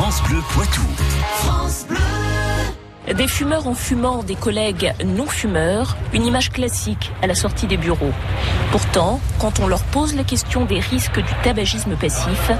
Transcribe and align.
France 0.00 0.22
Bleu 0.28 0.40
Poitou. 0.50 0.80
Des 3.12 3.26
fumeurs 3.26 3.66
en 3.66 3.74
fumant, 3.74 4.22
des 4.22 4.36
collègues 4.36 4.92
non 5.04 5.26
fumeurs, 5.26 5.96
une 6.12 6.24
image 6.24 6.50
classique 6.52 7.10
à 7.20 7.26
la 7.26 7.34
sortie 7.34 7.66
des 7.66 7.76
bureaux. 7.76 8.12
Pourtant, 8.70 9.20
quand 9.40 9.58
on 9.58 9.66
leur 9.66 9.82
pose 9.82 10.14
la 10.14 10.22
question 10.22 10.66
des 10.66 10.78
risques 10.78 11.18
du 11.18 11.32
tabagisme 11.42 11.96
passif, 11.96 12.52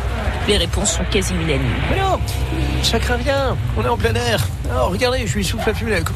les 0.48 0.56
réponses 0.56 0.94
sont 0.94 1.04
quasi 1.12 1.32
unanimes. 1.32 1.62
Mais 1.92 2.00
non, 2.00 2.18
ça 2.82 2.98
craint 2.98 3.18
rien, 3.18 3.56
on 3.76 3.84
est 3.84 3.88
en 3.88 3.96
plein 3.96 4.14
air. 4.14 4.44
Oh, 4.74 4.88
regardez, 4.88 5.20
je 5.20 5.30
suis 5.30 5.44
souffle 5.44 5.70
à 5.70 5.74
fumer. 5.74 6.02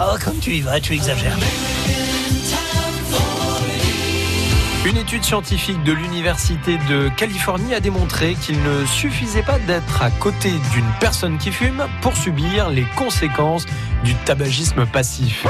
Oh, 0.00 0.16
comme 0.24 0.38
tu 0.38 0.52
y 0.52 0.60
vas, 0.60 0.78
tu 0.78 0.92
exagères. 0.92 1.36
Une 4.88 4.96
étude 4.96 5.22
scientifique 5.22 5.82
de 5.82 5.92
l'Université 5.92 6.78
de 6.88 7.10
Californie 7.14 7.74
a 7.74 7.80
démontré 7.80 8.34
qu'il 8.36 8.62
ne 8.62 8.86
suffisait 8.86 9.42
pas 9.42 9.58
d'être 9.58 10.00
à 10.00 10.10
côté 10.10 10.50
d'une 10.72 10.90
personne 10.98 11.36
qui 11.36 11.52
fume 11.52 11.86
pour 12.00 12.16
subir 12.16 12.70
les 12.70 12.86
conséquences 12.96 13.66
du 14.02 14.14
tabagisme 14.14 14.86
passif. 14.86 15.46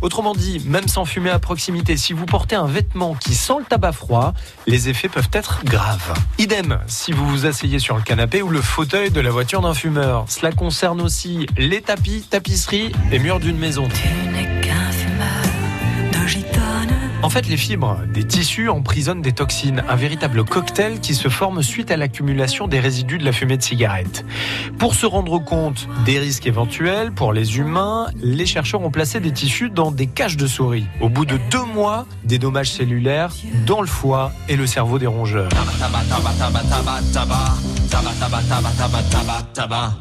Autrement 0.00 0.34
dit, 0.34 0.60
même 0.66 0.88
sans 0.88 1.04
fumer 1.04 1.30
à 1.30 1.38
proximité, 1.38 1.96
si 1.96 2.12
vous 2.12 2.26
portez 2.26 2.56
un 2.56 2.66
vêtement 2.66 3.14
qui 3.14 3.36
sent 3.36 3.60
le 3.60 3.64
tabac 3.64 3.92
froid, 3.92 4.34
les 4.66 4.88
effets 4.88 5.08
peuvent 5.08 5.30
être 5.32 5.60
graves. 5.64 6.12
Idem 6.38 6.80
si 6.88 7.12
vous 7.12 7.28
vous 7.28 7.46
asseyez 7.46 7.78
sur 7.78 7.94
le 7.94 8.02
canapé 8.02 8.42
ou 8.42 8.50
le 8.50 8.60
fauteuil 8.60 9.12
de 9.12 9.20
la 9.20 9.30
voiture 9.30 9.60
d'un 9.60 9.74
fumeur. 9.74 10.24
Cela 10.26 10.50
concerne 10.50 11.00
aussi 11.00 11.46
les 11.56 11.80
tapis, 11.80 12.26
tapisseries 12.28 12.90
et 13.12 13.20
murs 13.20 13.38
d'une 13.38 13.56
maison. 13.56 13.86
En 17.24 17.30
fait, 17.30 17.48
les 17.48 17.56
fibres 17.56 18.00
des 18.12 18.22
tissus 18.22 18.68
emprisonnent 18.68 19.22
des 19.22 19.32
toxines, 19.32 19.82
un 19.88 19.96
véritable 19.96 20.44
cocktail 20.44 21.00
qui 21.00 21.14
se 21.14 21.30
forme 21.30 21.62
suite 21.62 21.90
à 21.90 21.96
l'accumulation 21.96 22.68
des 22.68 22.80
résidus 22.80 23.16
de 23.16 23.24
la 23.24 23.32
fumée 23.32 23.56
de 23.56 23.62
cigarette. 23.62 24.26
Pour 24.78 24.94
se 24.94 25.06
rendre 25.06 25.38
compte 25.38 25.88
des 26.04 26.18
risques 26.18 26.46
éventuels 26.46 27.12
pour 27.12 27.32
les 27.32 27.56
humains, 27.56 28.08
les 28.16 28.44
chercheurs 28.44 28.82
ont 28.82 28.90
placé 28.90 29.20
des 29.20 29.32
tissus 29.32 29.70
dans 29.70 29.90
des 29.90 30.06
cages 30.06 30.36
de 30.36 30.46
souris. 30.46 30.84
Au 31.00 31.08
bout 31.08 31.24
de 31.24 31.38
deux 31.50 31.64
mois, 31.64 32.04
des 32.24 32.38
dommages 32.38 32.72
cellulaires 32.72 33.32
dans 33.64 33.80
le 33.80 33.86
foie 33.86 34.30
et 34.50 34.56
le 34.56 34.66
cerveau 34.66 34.98
des 34.98 35.06
rongeurs. 35.06 35.48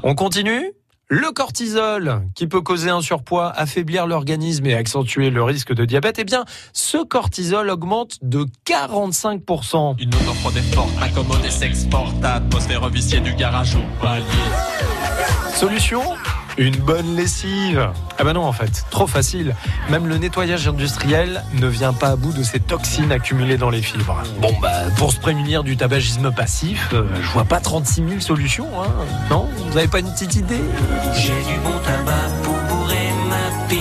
On 0.04 0.14
continue 0.14 0.74
le 1.10 1.32
cortisol, 1.32 2.22
qui 2.36 2.48
peut 2.48 2.62
causer 2.62 2.90
un 2.90 3.02
surpoids, 3.02 3.52
affaiblir 3.56 4.08
l'organisme 4.08 4.66
et 4.66 4.74
accentuer 4.74 5.30
le 5.30 5.44
risque 5.44 5.74
de 5.74 5.86
diabète, 5.86 6.18
eh 6.20 6.24
bien, 6.24 6.46
ce 6.74 7.04
cortisol 7.04 7.70
augmente 7.70 8.18
de 8.22 8.46
45%. 8.66 10.02
Une 10.02 10.14
offre 10.16 10.52
d'effort 10.52 10.90
incommode 11.02 11.46
et 11.46 11.52
s'exporte, 11.52 12.24
atmosphère 12.24 12.88
viciée 12.90 13.20
du 13.20 13.34
garage 13.34 13.76
au 13.76 14.02
palier. 14.02 14.24
Solution? 15.54 16.02
Une 16.58 16.76
bonne 16.78 17.16
lessive. 17.16 17.90
Ah 18.18 18.24
bah 18.24 18.34
non 18.34 18.44
en 18.44 18.54
fait, 18.54 18.86
trop 18.90 19.08
facile. 19.08 19.56
Même 19.90 20.08
le 20.08 20.18
nettoyage 20.18 20.68
industriel 20.68 21.44
ne 21.54 21.68
vient 21.68 21.94
pas 21.94 22.10
à 22.10 22.16
bout 22.16 22.34
de 22.34 22.44
ces 22.44 22.60
toxines 22.60 23.12
accumulées 23.12 23.58
dans 23.58 23.70
les 23.70 23.82
fibres. 23.82 24.22
Bon 24.40 24.54
bah 24.62 24.72
pour 24.98 25.12
se 25.12 25.20
prémunir 25.20 25.64
du 25.64 25.78
tabagisme 25.78 26.32
passif, 26.32 26.90
euh, 26.94 27.04
je 27.22 27.28
vois 27.30 27.46
pas 27.46 27.60
36 27.60 28.04
000 28.08 28.20
solutions. 28.20 28.68
Hein. 28.82 28.88
Non? 29.30 29.50
Vous 29.70 29.78
avez 29.78 29.88
pas 29.88 30.00
une 30.00 30.12
petite 30.12 30.36
idée? 30.36 30.62
J'ai 31.16 31.30
du 31.30 31.60
bon 31.64 31.78
tabac 31.86 32.30
pour 32.44 32.56
bourrer 32.76 33.10
ma 33.30 33.68
pipe. 33.68 33.80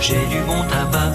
J'ai 0.00 0.14
du 0.14 0.40
bon 0.46 0.62
tabac, 0.68 1.12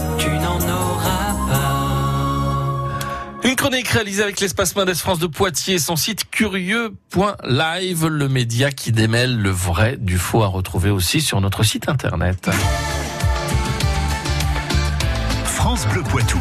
Une 3.45 3.58
chronique 3.58 3.89
réalisée 3.89 4.23
avec 4.23 4.39
l'espace 4.39 4.73
Mendes 4.75 4.94
France 4.94 5.19
de 5.19 5.27
Poitiers, 5.27 5.77
son 5.77 5.97
site 5.97 6.30
curieux.live, 6.30 8.08
le 8.08 8.30
média 8.30 8.72
qui 8.72 8.94
démêle 8.94 9.38
le 9.38 9.50
vrai 9.50 9.97
du 10.00 10.17
faux 10.17 10.44
à 10.44 10.47
retrouver 10.47 10.89
aussi 10.89 11.19
sur 11.19 11.41
notre 11.41 11.63
site 11.63 11.89
internet. 11.89 12.50
France 15.44 15.85
Bleu 15.88 16.03
Poitou. 16.03 16.40